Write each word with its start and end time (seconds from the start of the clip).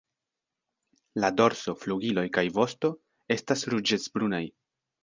La 1.25 1.29
dorso, 1.41 1.75
flugiloj 1.83 2.25
kaj 2.39 2.45
vosto 2.59 2.95
estas 3.39 3.67
ruĝecbrunaj. 3.77 4.47